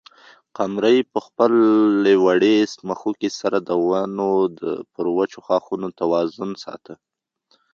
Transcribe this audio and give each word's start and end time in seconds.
قمرۍ 0.57 0.97
په 1.11 1.19
خپلې 1.25 2.13
وړې 2.25 2.57
مښوکې 2.87 3.29
سره 3.39 3.57
د 3.67 3.69
ونې 3.87 4.33
پر 4.93 5.05
وچو 5.17 5.39
ښاخونو 5.45 5.87
توازن 5.99 6.49
ساته. 6.63 6.93